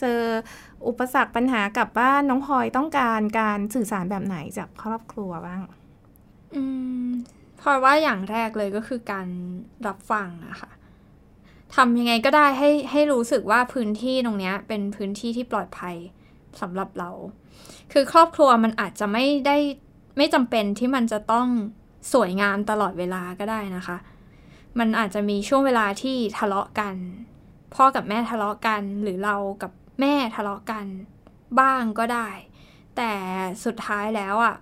[0.00, 0.20] เจอ
[0.86, 5.60] อุปสรรคปัญหากลับบ้านน้องพลอยต้องการการสื่อสารแบบไหนจากครอบครัวบ้าง
[6.54, 6.62] อื
[7.06, 7.08] ม
[7.60, 9.26] พลอยว่าอย่างแรกเลยก็คือการ
[9.86, 10.70] รับฟังอะค่ะ
[11.76, 15.96] ทำยังไงก็ได้ให้ให้รู้สึกว่าพื้นที่ตรงเนี้ย เป็นพื้นที่ที่ปลอดภัย
[16.60, 17.10] สำหรับเรา
[17.92, 19.56] คือครอบครัวมันอาจจะไม่ได้
[20.18, 21.48] ไม่จำเป็นที่มันจะต้อง
[22.12, 23.96] สวยงามตลอดเวลาก็ได้นะคะ
[24.78, 26.94] มันอาจจะมีช่วงเวลาที่ทะเลาะกัน
[27.74, 30.86] พ่อกับแม่ทะเลาะกัน หรือเรากับแม่ทะเลาะกัน
[31.60, 32.28] บ้างก็ได้
[32.96, 33.10] แต่
[33.64, 34.54] สุดท้ายแล้วอะ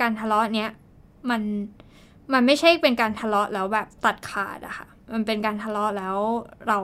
[0.00, 0.70] การทะเลาะเนี้ย
[1.30, 1.42] มัน
[2.32, 6.16] มันไม่ใช่เป็นการทะเลาะแล้วแบบตัดขาดอะค่ะ มันเป็นการทะเลาะแล้ว
[6.68, 6.78] เรา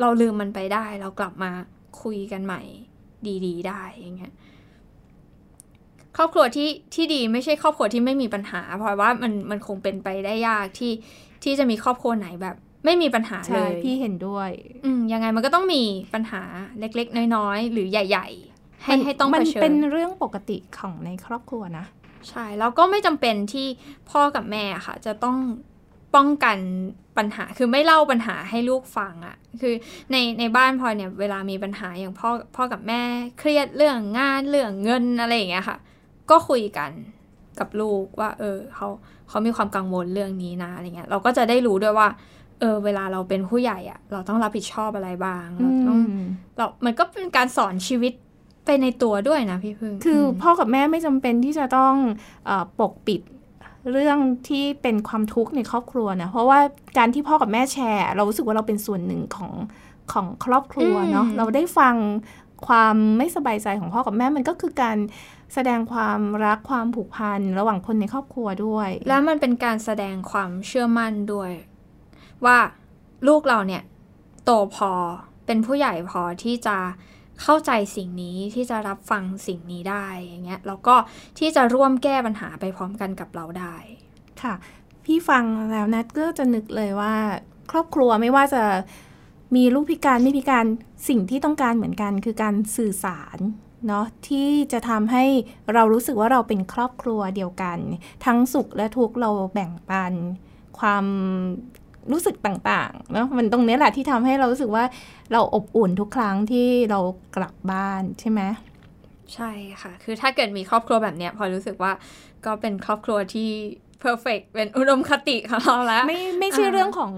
[0.00, 1.50] เราลืมมันไปได้ เรากลับมา
[2.02, 2.62] คุยกันใหม่
[3.46, 4.34] ดี ๆ ได้อย่างเงี้ย
[6.16, 10.92] ครอบครัวที่ที่ดีไม่ใช่ครอบครัวที่ไม่มีปัญหา เพราะว่ามันมันคงเป็นไปได้ยากที่
[11.44, 14.50] ที่จะมีครอบครัวไหนแบบ ไม่มีปัญหาเลใช่ยพี่เห็นด้วย
[14.84, 15.82] อืมยังไงมันก็ต้องมี
[16.14, 16.42] ปัญหา
[16.80, 21.86] เล็กๆ น้อยๆ หรือใหญ่ ๆ ให้มันให้ต้องมัเผนชิญเป็นเรื่องปกติของในครอบครัวนะ
[22.28, 23.66] ใช่แล้วก็ไม่จำเป็นที่
[24.10, 25.36] พ่อกับแม่อะค่ะ จะต้อง
[26.14, 26.58] ป้องกัน
[27.18, 29.74] ปัญหาคือไม่เล่าปัญหาให้ลูกฟังอะ่ะ คือ
[30.12, 33.02] ในในบ้านพลอยเนี่ยเวลามีปัญหาอย่างพ่อพ่อกับแม่
[33.38, 35.78] เครียดเรื่องงานเรื่องเงินอะไรอย่างเงี้ยค่ะ
[36.30, 36.90] ก็คุยกัน
[37.58, 38.88] กับลูกว่า เออเขา
[39.28, 42.08] เขามีความกังวลเรื่องนี้นะอะไรเงี้ย เราก็จะได้รู้ด้วยว่า
[42.60, 48.12] เออ เวลาเราเป็นผู้ใหญ่อะเราต้องรับผิดชอบอะไรบ้าง เราต้องอืมเรา มันก็เป็นการสอนชีวิต
[48.64, 51.94] ไปในตัวด้วยนะพี่พึ่ง คืออมพ่อกับแม่ไม่จำเป็นที่จะต้อง
[52.46, 53.20] เออปกปิด
[53.92, 56.58] เรื่องที่เป็นความทุกข์ในครอบครัวนะเพราะว่า
[56.98, 59.52] การที่พ่อกับแม่แชร์ เรารู้สึกว่าเราเป็นส่วนหนึ่งของ
[60.12, 61.94] ของครอบครัวเนาะอืมเราได้ฟัง
[62.66, 64.96] ความไม่สบายใจของพ่อกับแม่มันก็คือการ
[65.54, 71.50] แสดงความรักความผูกพันระหว่างคนในครอบครัวด้วย แล้วมันเป็นการแสดงความเชื่อมั่นด้วย
[72.44, 72.58] ว่า
[73.28, 73.82] ลูกเราเนี่ย
[74.44, 74.92] โตพอ
[75.46, 76.78] เป็นผู้ใหญ่พอที่จะ
[77.42, 80.94] เข้าใจสิ่งนี้ที่จะรับฟังสิ่งนี้ได้อย่างเงี้ยแล้วก็
[81.38, 83.76] ที่จะร่วมแก้ปัญหาไปพร้อมกันกับเราได้
[84.42, 84.54] ค่ะ
[85.04, 87.14] พี่ฟังแล้วนัดก็จะนึกเลยว่า
[87.70, 88.62] ครอบครัวไม่ว่าจะ
[89.56, 90.66] มีลูกพิการไม่พิการ
[91.08, 93.38] สิ่งที่ต้องการเหมือนกัน คือการสื่อสาร
[93.86, 95.24] เนาะที่จะทำให้
[95.74, 97.78] เรารู้สึกว่าเราเป็นครอบครัวเดียวกัน
[98.26, 100.12] ทั้งสุขและทุกข์เราแบ่งปัน
[100.78, 101.04] ความ
[102.12, 104.84] รู้สึกต่างๆเนาะมันตรงนี้แหละที่ทำให้เรารู้สึกว่า
[105.32, 107.00] เราอบอุ่นทุกครั้งที่เรา
[107.36, 108.40] กลับบ้านใช่ไหม
[109.34, 109.50] ใช่
[109.82, 111.92] ค่ะ คือถ้าเกิดมีครอบครัวแบบเนี้ยพอรู้สึกว่า
[112.46, 113.50] ก็เป็นครอบครัวที่
[114.04, 117.12] perfect เป็นอุดมคติของเราแล้ว ไม่ไม่ใช่อ่าเรื่องของ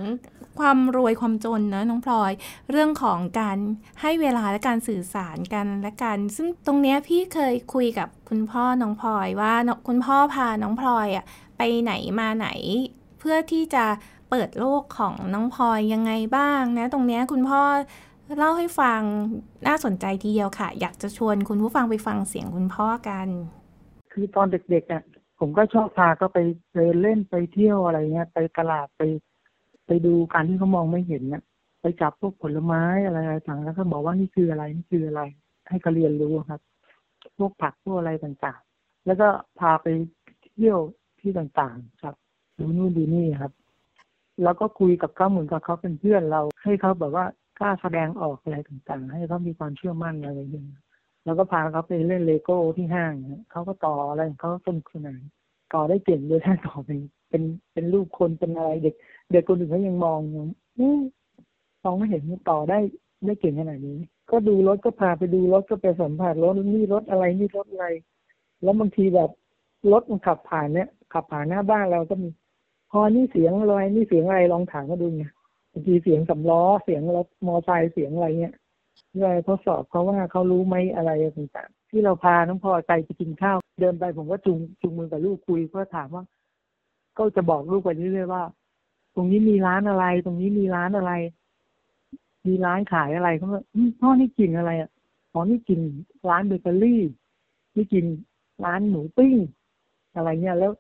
[0.60, 2.32] ความรวยความจนนะน้องพลอย
[2.70, 3.58] เรื่องของการ
[4.00, 9.54] ให้เวลาและการสื่อสารกันและกัน ซึ่งตรงเนี้ยพี่เคยคุยกับคุณพ่อน้องพลอยว่า
[9.88, 11.24] คุณพ่อพาน้องพลอยอะ
[11.58, 12.48] ไปไหนมาไหน
[13.18, 13.84] เพื่อที่จะ
[14.30, 17.62] เปิดโลกของน้องพลอยยังไงบ้างนะ ตรงเนี้ยคุณพ่อ
[18.38, 19.00] เล่าให้ฟัง
[19.66, 23.28] น่าสนใจทีเดียวค่ะ อยากจะชวนคุณผู้ฟังไปฟังเสียงคุณพ่อกัน
[24.12, 25.02] คือตอนเด็กๆอะ
[25.38, 26.38] ผมก็ชอบพาเขาไป
[26.74, 29.02] เดินเล่นไปเที่ยวอะไรเงี้ยไปตลาดไป
[29.88, 31.42] ไปดูการที่เขามองไม่เห็นเนี่ย
[31.80, 35.22] ไปจับพวกผลไม้อะไรต่างๆแล้วก็บอกว่านี่คืออะไรนี่คืออะไร
[35.68, 36.60] ให้เขาเรียนรู้ครับ
[37.38, 39.86] พวกผักพวกอะไรต่างๆ แล้วก็พาไป
[40.54, 40.78] เที่ยว
[41.20, 42.14] ที่ต่างๆ ครับ
[42.58, 43.52] ดูนู่นดูนี่ครับ
[44.42, 47.24] แล้วก็คุยกับเขาเหมือนกับเขาเป็นเพื่อนเราให้เขาแบบว่า
[47.58, 50.82] กล้าแสดงออกอะไรต่างๆ ให้เขามีความเชื่อมั่นอะไรอย่างเงี้ย
[51.24, 53.12] แล้วก็พาเขาไปเล่นเลโก้ที่ห้าง
[53.50, 55.20] เขาก็ต่ออะไรเขาสนุกสนาน
[55.74, 56.98] ต่อได้เก่งด้วยถ้าต่อเป็น
[57.28, 58.94] เป็นเป็นรูปคนเป็นอะไรเด็ก
[59.32, 60.18] เด็กคนอื่นเขายังมอง
[61.84, 62.78] มองไม่เห็นต่อได้
[63.26, 63.98] ได้เก่งขนาดนี้
[64.30, 67.86] ก็ดูรถก็พาไปดูรถก็ไปสัมผัสรถนี่รถอะไรนี่รถอะไร
[68.62, 69.30] แล้วบางทีแบบ
[69.92, 72.28] รถมันขับผ่านเนี่ย ขับผ่านหน้าบ้านเราก็มี
[72.90, 75.24] พอนี่เสียงอะไรนี่เสียงอะไรลองถามก็ดูไง
[75.72, 78.54] บางทีเสียงสำล้อเสียงรถมอไซค์เสียงอะไรเงี้ย
[79.10, 86.24] เพื่อทดสอบเขาว่าเขารู้ไหมอะไรต่างๆที่เราพาน้องพลอยไปไปกินข้าว เดินไปผมก็จูงจูงมือกับลูกคุยเพื่อถามว่า
[87.18, 88.42] ก็จะบอกลูกไปเรื่อยๆว่า
[89.18, 91.12] รงนี้มีร้านอะไร ตรงนี้มีร้านอะไร
[92.46, 94.90] มีร้านขายอะไรเขาบอกอืมพ่อนี่กินอะไรอะ
[95.32, 95.80] อ๋อนี่กิน
[96.28, 97.02] ร้านเบเกอรี่
[97.76, 98.04] นี่กิน
[98.64, 99.34] ร้านหมูปิ้ง
[100.14, 100.72] อะไรเงี้ยแล้ว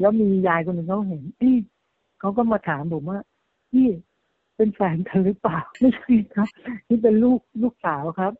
[0.00, 1.58] แล้วมียายคนหนึ่งเขาเห็นเอ๊ะ
[2.20, 3.20] เขาก็มาถามผมว่า
[3.72, 3.88] พี่
[4.56, 6.48] เป็นแฟนกันหรือเปล่าไม่ใช่ครับ
[6.88, 8.32] นี่เป็นลูกลูกสาวครับ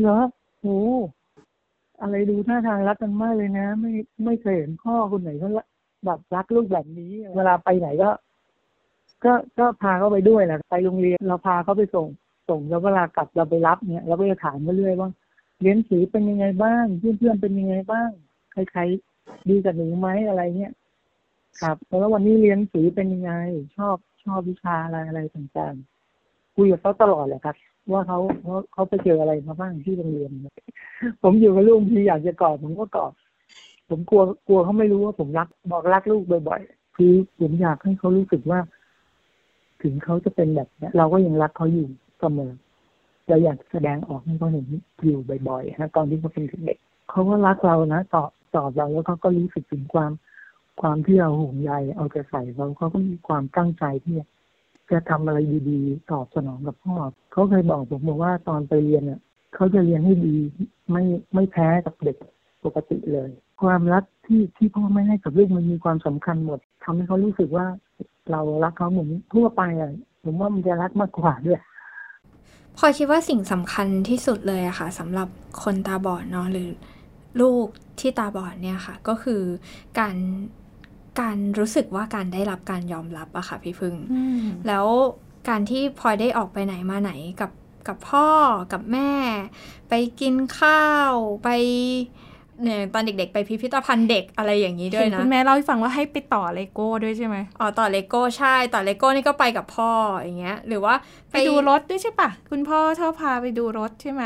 [0.00, 0.20] เหรอ
[0.60, 0.78] โอ้
[2.00, 3.92] อะไรดูท่าทางรักกันมากเลยนะ ไม่
[4.24, 5.50] ไม่เคยเห็นพ่อคนไหนเขา
[6.06, 8.10] แบบรักลูกแบบนี้ เวลาไปไหนก็
[9.24, 12.06] ก็ก็พาเขาไปด้วยแหละไปโรงเรียนเราพาเขาไปส่ง
[12.48, 15.10] ส่งแล้วเวลากลับเราไปรับเนี่ยเราก็จะถามเขาเรื่อยว่า
[15.62, 18.10] เรียนสีเป็นยังไงบ้างเพื่อนๆเป็นยังไงบ้าง
[18.52, 20.72] ใครๆดีกับหนูไหมอะไรเงี้ย
[21.62, 23.32] ครับแล้ววันนี้เรียนสีเป็นยังไง
[23.76, 27.56] ชอบชอบวิชาอะไรอะไรต่างๆคุยกับเขาตลอดเลยครับ
[27.92, 30.30] ว่าเขาเขาเขาไปเจออะไรมาบ้างที่โรงเรียน
[31.22, 33.12] ผมอยู่กับลูกที่อยากจะกอดผมก็กอด
[33.88, 38.60] ผมกลัวกลัวเขาไม่รู้ว่าผมรักบอกรักลูกบ่อยๆคือผมอยากให้เขารู้สึกว่า
[39.84, 41.86] ถึงเขาจะเป็นแบบนี้เราก็ยังรักเขาอยู่
[42.20, 42.52] เสมอ
[43.28, 44.66] เราอยากแสดงออกให้เขาเห็น
[45.04, 46.78] อยู่บ่อยๆนะตอนที่เขาเป็นเด็ก
[47.10, 50.12] เขาก็รักเรานะตอบตอบเราแล้วเขาก็รู้สึกถึงความ
[50.80, 54.16] ความที่เราห่วงใยเอาใจใส่เราเขาก็มีความตั้งใจที่
[54.90, 55.38] จะทำอะไร
[55.70, 56.96] ดีๆตอบสนองกับพ่อ
[57.32, 59.20] เขาเคยบอกผมบอกว่าตอนไปเรียนเนี่ย
[59.54, 60.36] เขาจะเรียนให้ดี
[60.90, 61.02] ไม่
[61.34, 62.16] ไม่แพ้กับเด็ก
[62.64, 63.30] ปกติเลย
[63.62, 67.66] ความรักที่ที่พ่อแม่ให้กับลูกมันมีความสำคัญหมดทำให้เขารู้สึกว่า
[68.30, 69.92] เรารักเขาเหมือนทั่วไปอะ
[70.24, 71.60] ผมว่ามันจะรักมากกว่าด้วย
[72.76, 75.28] พลอยคิดว่าสิ่งสำคัญที่สุดเลยอะค่ะสำหรับ
[75.62, 76.70] คนตาบอดเนาะหรือ
[77.40, 77.66] ลูก
[78.00, 79.42] ที่ตาบอดเนี่ยค่ะ ก็คือ
[79.98, 80.16] การ
[81.20, 84.86] การรู้สึกว่าการได้รับการยอมรับอะค่ะพี่พึ่งอืมแล้ว
[85.48, 87.50] การที่พลอยได้ออกไปไหนมาไหนกับ
[87.88, 88.28] กับพ่อ
[88.72, 89.12] กับแม่
[89.88, 91.48] ไปกินข้าวไป
[92.62, 100.94] เนี่ยตอนเด็กๆ ไปพิพิธภัณฑ์เด็กอะไรอย่างนี้ด้วยเห็นนะคุณแม่เล่าให้ฟังว่าให้ไปต่อเลโก้ด้วยใช่ไหมอ๋อต่อเลโก้ใช่ต่อเลโก้นี่ก็ไปกับพ่ออย่างเงี้ย หรือว่า
[101.30, 104.24] ไปดูรถด้วยใช่ปะคุณพ่อชอบพาไปดูรถใช่ไหม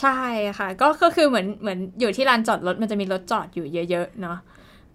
[0.00, 0.20] ใช่
[0.58, 4.38] ค่ะ ก็ก็คือเหมือนเหมือนอยู่ที่ลานจอดรถมันจะมีรถจอดอยู่เยอะๆเนาะ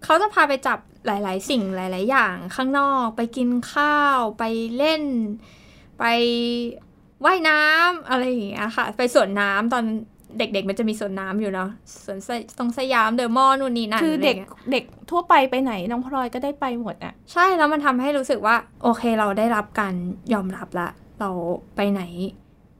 [0.04, 4.44] เขาจะพาไปจับหลาย ๆ สิ่งหลาย ๆ อย่างข้างนอกไปกินข้าวไป
[4.76, 5.02] เล่น
[5.98, 6.04] ไป
[7.24, 9.84] ว่ายน้ำอะไรอย่างเงี้ยค่ะ ไปสวนน้ำตอน
[10.38, 11.70] เด็กๆ มันจะมีสวนน้ำอยู่เนาะ
[12.04, 19.94] สวนสยตรงสยามเดอะมอลล์นู่นนี่นั่นคือเด็กะไรงี้ยเด็กทั่วไปไปไหนน้องพลอยก็ได้ไปหมดอะ ใช่แล้วมันทำให้รู้สึกว่า โอเคเราได้รับการ
[20.34, 20.88] ยอมรับละ
[21.20, 21.30] เรา
[21.76, 22.02] ไปไหน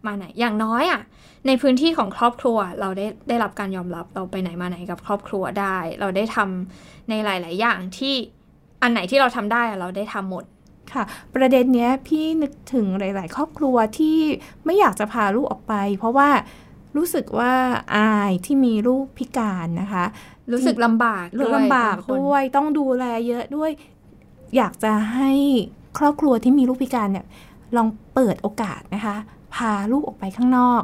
[0.07, 1.01] มาไหนอย่างน้อยอะ่ะ
[1.47, 8.15] ในพื้นที่ของครอบครัวเราได้ได้รับการยอมรับเราไปไหนมาไหนกับครอบครัวได้ เราได้ทำในหลาย ๆ อย่างที่
[8.83, 10.45] อันไหนที่เราทำได้อะเราได้ทำหมด
[10.95, 14.19] ค่ะ ประเด็นเนี้ยพี่นึกถึงหลาย ๆ ครอบครัวที่
[14.65, 16.29] ไม่อยากจะพาลูกออกไป เพราะว่า
[16.97, 17.53] รู้สึกว่า
[17.97, 20.05] อายที่มีลูกพิการนะคะ
[20.53, 23.71] รู้สึกลำบากหรือด้วยลำบากงคนด้วยต้องดูแลเยอะด้วย
[24.57, 25.33] อยากจะให้
[25.99, 27.27] ครอบครัวที่มีลูกพิการเนี่ย
[27.77, 29.17] ลองเปิดโอกาสนะคะ
[29.55, 30.83] พาลูกออกไปข้างนอก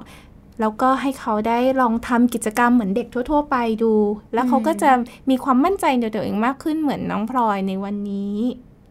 [0.61, 3.93] แล้วก็ให้เขาได้ลองทำกิจกรรมเหมือนเด็กทั่ว ๆ ไปดู
[4.35, 4.91] แล้วเขาก็จะ
[5.31, 8.37] มีความมั่นใจในตัวเองมากขึ้นเหมือนน้องพลอยในวันนี้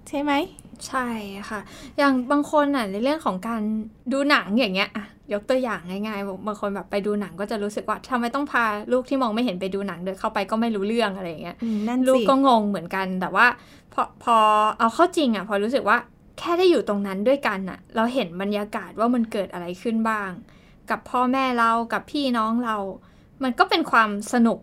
[0.07, 0.31] ใช่ไหม
[0.87, 1.07] ใช่
[1.49, 1.59] ค่ะ
[1.97, 3.61] อย่างบางคนอะในเรื่องของการ
[4.11, 13.47] ดูหนังอย่างเงี้ยอะยกตัวอย่างง่ายๆบางคนแบบไปดูหนังก็จะรู้สึกว่าทำไมต้องพาลูกที่มองไม่เห็นไปดูหนังเดินเข้าไปก็ไม่รู้เรื่องอะไรอย่างเงี้ยอืมนั่นลูกสิก็งงเหมือนกันแต่ว่า
[13.93, 14.37] พอพอ
[14.79, 15.97] เอาเข้าจริงอะพอรู้สึกว่า
[16.39, 20.29] แค่ได้อยู่ตรงนั้นด้วยกันอะ เราเห็นบรรยากาศว่ามันเกิดอะไรขึ้นบ้าง
[20.89, 22.77] กับพ่อแม่เรากับพี่น้องเรา
[23.43, 24.59] มันก็เป็นความสนุก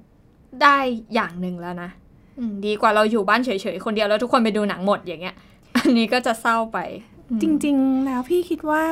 [0.62, 0.78] ได้
[1.14, 1.90] อย่างหนึ่งแล้วนะ
[2.38, 5.34] อืมดีกว่าเราอยู่บ้านเฉยๆคนเดียวแล้วทุกคนไปดูหนังหมดอย่างเงี้ย
[5.82, 6.78] อันนี้ก็จะเศร้าไป
[7.42, 8.84] จริง ๆ แล้วพี่คิดว่า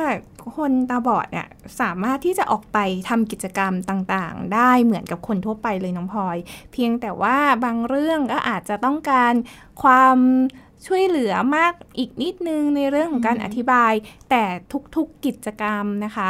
[0.57, 1.47] คนตาบอดเนี่ย
[1.81, 2.77] สามารถที่จะออกไป
[3.09, 6.37] ทำกิจกรรมต่างๆ ได้เหมือนกับคนทั่วไปเลยน้องพลอย
[6.71, 9.33] เพียงแต่ว่าบางเรื่องก็อาจจะต้องการ
[9.83, 10.17] ความ
[10.87, 13.93] ช่วยเหลือมากอีกนิดนึงในเรื่องของการอืมอธิบาย
[14.29, 14.43] แต่
[14.95, 16.29] ทุกๆกิจกรรมนะคะ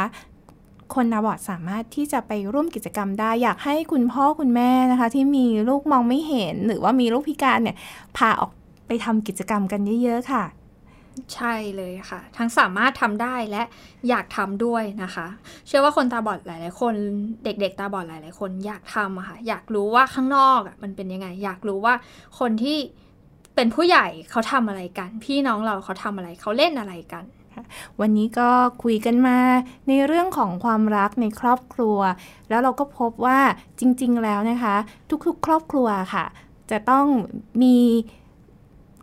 [0.94, 7.76] คนตาบอดสามารถที่จะไปร่วมกิจกรรมได้ อยากให้คุณพ่อคุณแม่นะคะ ที่มีลูกมองไม่เห็นหรือว่ามีลูกพิการเนี่ย
[8.16, 8.52] พาออก
[8.86, 10.44] ไปทำกิจกรรมกันเยอะๆค่ะ
[11.34, 13.62] ใช่เลยค่ะ ทั้งสามารถทำได้และ
[14.08, 15.26] อยากทำด้วยนะคะ
[15.66, 16.94] เชื่อว่าคนตาบอดหลายๆ คน
[17.44, 21.94] เด็ก ๆ ตาบอดหลายๆ คนอยากทำอะค่ะ อยากรู้ว่าข้างนอกอะมันเป็นยังไง อยากรู้ว่า
[22.38, 22.78] คนที่
[23.54, 27.24] เป็นผู้ใหญ่เขาทำอะไรกัน พี่น้องเราเขาทำอะไรเขาเล่นอะไรกัน
[28.00, 28.48] วันนี้ก็
[28.82, 29.38] คุยกันมา
[29.88, 31.98] ในเรื่องของความรักในครอบครัว
[32.48, 33.38] แล้วเราก็พบว่า
[33.80, 34.76] จริง ๆ แล้วนะคะ
[35.26, 36.24] ทุกๆ ครอบครัวค่ะ
[36.70, 37.06] จะต้อง
[37.62, 37.76] มี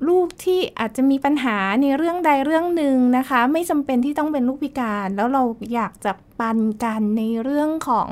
[0.07, 8.09] ลูกที่อาจจะมีปัญหาในเรื่องใดเรื่องหนึ่งนะคะ ไม่จำเป็นที่ต้องเป็นลูกพิการ แล้วเราอยากจะปันกันในเรื่องของ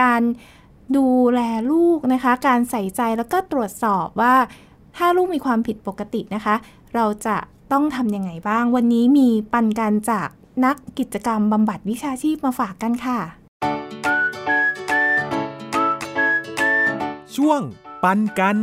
[0.00, 0.22] การ
[0.96, 1.40] ดูแล
[1.72, 4.34] ลูกนะคะ การใส่ใจแล้วก็ตรวจสอบว่า
[4.96, 6.54] ถ้าลูกมีความผิดปกตินะคะ
[6.94, 7.36] เราจะ
[7.72, 10.28] ต้องทำยังไงบ้าง วันนี้มีปันกันจาก
[10.64, 13.18] นักกิจกรรมบำบัดวิชาชีพมาฝากกันค่ะ
[17.36, 17.60] ช่วง
[18.02, 18.58] ปันกัน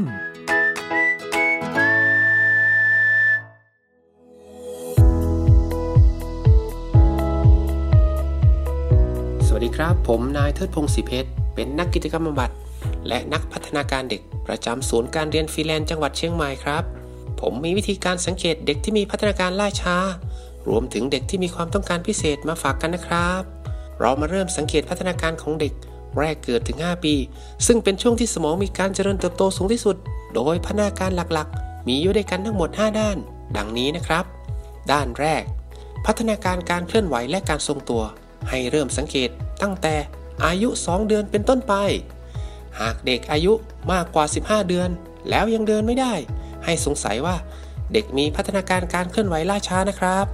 [9.59, 12.51] สวัสดีครับ ผมนายเทิดพงศ์ศรีเพชรเป็นนักกิจกรรมบำบัด
[13.07, 16.83] และนักพัฒนาการเด็กประจำศูนย์การเรียนฟรีแลนซ์จังหวัดเชียงใหม่ครับ
[17.41, 19.95] ผมมีวิธีการสังเกตเด็กที่มีพัฒนาการล่าช้า
[20.69, 23.41] รวมถึงเด็กที่มีความต้องการพิเศษมาฝากกันนะครับ
[23.99, 25.73] เรามาเริ่มสังเกตพัฒนาการของเด็ก
[26.19, 27.15] แรกเกิดถึง 5 ปี
[27.67, 29.95] ซึ่งเป็นช่วงที่สมองมีการเจริญเติบโตสูงที่สุด
[30.35, 33.17] โดยพัฒนาการหลักๆ มีอยู่ด้วยกันทั้งหมด 5 ด้าน
[33.57, 34.25] ดังนี้นะครับ
[34.91, 35.43] ด้านแรก
[36.05, 38.03] พัฒนาการการเคลื่อนไหวและการทรงตัว
[38.49, 39.95] ให้เริ่มสังเกต ตั้งแต่
[40.45, 41.73] อายุ 2 เดือนเป็นต้นไป
[42.79, 43.53] หากเด็กอายุ
[43.91, 44.89] มากกว่า 15 เดือน
[45.29, 46.13] แล้วยังเดินไม่ได้
[46.65, 47.35] ให้สงสัยว่า
[47.93, 50.25] เด็กมีพัฒนาการการเคลื่อนไหวล่าช้านะครับ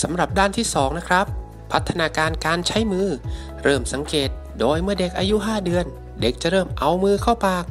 [0.00, 1.26] สำหรับด้านที่ 2 นะครับ
[1.72, 3.08] พัฒนาการการใช้มือ
[3.62, 4.28] เริ่มสังเกต
[4.60, 5.84] โดยเมื่อเด็กอายุ 5 เดือน
[6.20, 7.64] เด็กจะเริ่มเอามือเข้าปาก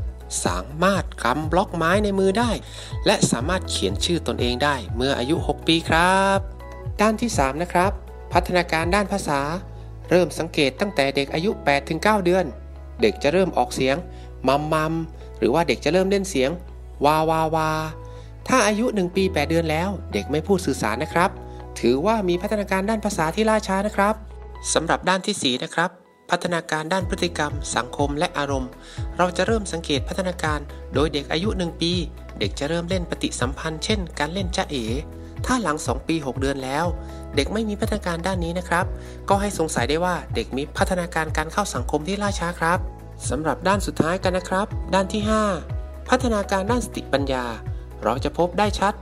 [0.46, 2.52] สามารถกำบล็อกไม้ในมือได้
[3.06, 6.40] และสามารถเขียนชื่อตนเองได้เมื่ออายุ 6 ปีครับ
[7.02, 7.92] ด้านที่ 3 นะครับ
[8.34, 9.40] พัฒนาการด้านภาษา
[10.10, 11.52] เริ่มสังเกตตั้งแต่เด็กอายุ
[11.88, 12.46] 8-9 เดือน
[13.02, 13.96] เด็กจะเริ่มออกเสียง
[14.48, 14.94] มัมมัม
[15.40, 16.50] หรือว่าเด็กจะเริ่มเล่นเสียง
[17.06, 17.70] วาวาวา
[18.48, 21.30] ถ้าอายุ 1 ปี 8 เดือนแล้ว เด็กไม่พูดสื่อสารนะครับ
[21.80, 24.16] ถือว่ามีพัฒนาการด้านภาษาที่ล่าช้านะครับ
[24.74, 25.90] สำหรับด้านที่4นะครับ
[26.32, 28.70] พัฒนาการด้านพฤติกรรม สังคมและอารมณ์
[29.18, 30.60] เราจะเริ่มสังเกตพัฒนาการ
[30.94, 31.92] โดยเด็กอายุ 1 ปี
[32.40, 34.86] เด็กจะเริ่มเล่นปฏิสัมพันธ์ เช่น การเล่นจ้าเอ๋
[35.46, 36.86] ถ้าหลัง 2 ปี 6 เดือนแล้ว
[37.36, 38.86] เด็กไม่มีพัฒนาการด้านนี้นะครับ
[39.30, 42.80] ก็ให้สงสัยได้ว่าเด็กมีพัฒนาการการเข้าสังคมที่ล่าช้าครับ
[43.30, 45.22] สำหรับด้านสุดท้ายกันนะครับ ด้านที่
[45.66, 47.46] 5 พัฒนาการด้านสติปัญญา
[48.04, 48.94] เราจะพบได้ชัด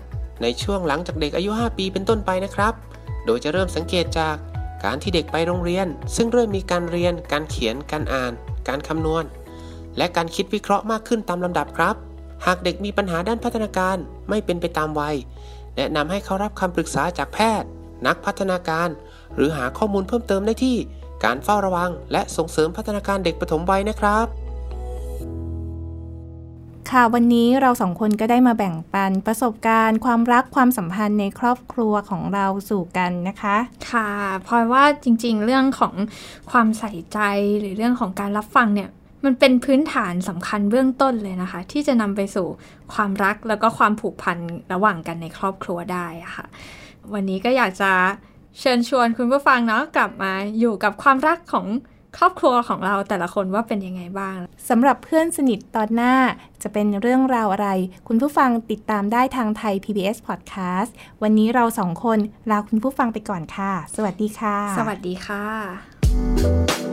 [0.42, 2.74] ในช่วงหลังจากเด็กอายุ 5 ปีเป็นต้นไปนะครับ
[3.26, 4.36] โดยจะเริ่มสังเกตจาก
[4.84, 8.34] การที่เด็กไปโรงเรียน ซึ่งเริ่มมีการเรียน การเขียน การอ่าน
[8.68, 9.24] การคำนวณ
[9.98, 11.96] และการคิดวิเคราะห์มากขึ้นตามลำดับครับ
[12.46, 13.98] หากเด็กมีปัญหาด้านพัฒนาการ
[14.30, 15.16] ไม่เป็นไปตามวัย
[15.78, 17.70] แนะนำให้เขารับคำปรึกษาจากแพทย์
[18.08, 18.90] นักพัฒนาการ
[19.36, 20.78] หรือหาข้อมูลเพิ่มเติมได้ที่
[21.24, 24.28] การเฝ้าระวัง และส่งเสริมพัฒนาการเด็กปฐมวัยนะครับ
[26.92, 33.58] ค่ะวันนี้เราสองคนก็ได้มาแบ่งปันประสบการณ์ ความรักความสัมพันธ์ในครอบครัวของเราสู่กันนะคะ
[33.92, 34.10] ค่ะ
[34.48, 35.94] พลอยว่าจริงๆ เรื่องของ
[36.52, 37.20] ความใส่ใจ
[37.60, 38.90] หรือเรื่องของการรับฟังเนี่ย
[39.26, 42.48] มันเป็นพื้นฐานสำคัญเบื้องต้นเลยนะคะ ที่จะนำไปสู่
[42.94, 44.38] ความรักแล้วก็ความผูกพัน
[44.74, 46.46] ระหว่างกันในครอบครัวได้อะค่ะ
[47.14, 47.92] วันนี้ก็อยากจะ
[48.60, 51.68] เชิญชวนคุณผู้ฟังเนาะกลับมาอยู่กับความรักของ
[52.18, 54.38] ครอบครัวของเราแต่ละคนว่าเป็นยังไงบ้าง
[54.70, 56.16] สำหรับเพื่อนสนิทตอนหน้า
[56.64, 57.70] จะเป็นเรื่องราวอะไร
[58.08, 62.20] คุณผู้ฟังติดตามได้ทางไทย PBS Podcast วันนี้เราสองคน
[62.52, 66.93] ลาคุณผู้ฟังไปก่อนค่ะ สวัสดีค่ะ สวัสดีค่ะ